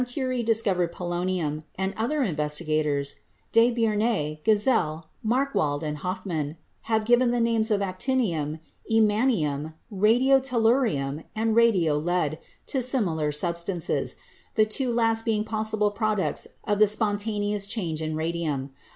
Curie 0.03 0.41
discovered 0.41 0.91
po 0.91 1.05
lonium, 1.05 1.61
and 1.75 1.93
other 1.95 2.23
investigators— 2.23 3.17
Debierne, 3.53 4.41
Giesel, 4.43 5.03
Marck 5.21 5.53
wald 5.53 5.83
and 5.83 5.97
Hofmann— 5.99 6.57
have 6.91 7.05
given 7.05 7.29
the 7.29 7.39
names 7.39 7.69
of 7.69 7.81
actinium, 7.81 8.57
emanium, 8.91 9.75
radio 9.91 10.39
tellurium 10.39 11.23
and 11.35 11.55
radio 11.55 11.99
lead 11.99 12.39
to 12.65 12.81
similar 12.81 13.31
sub 13.31 13.57
stances, 13.59 14.15
the 14.55 14.65
two 14.65 14.91
last 14.91 15.23
being 15.23 15.43
possibly 15.43 15.91
products 15.91 16.47
of 16.63 16.79
the 16.79 16.87
spon 16.87 17.19
taneous 17.19 17.69
change 17.69 18.01
in 18.01 18.15
radium. 18.15 18.71